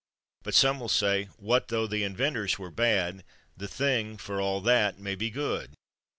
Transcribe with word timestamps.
But 0.41 0.55
some 0.55 0.79
will 0.79 0.89
say, 0.89 1.25
What 1.37 1.67
tho 1.67 1.85
the 1.85 2.03
inventors 2.03 2.57
were 2.57 2.71
bad, 2.71 3.23
the 3.55 3.67
thing 3.67 4.17
for 4.17 4.41
all 4.41 4.59
that 4.61 4.97
may 4.97 5.13
be 5.13 5.29
good? 5.29 5.75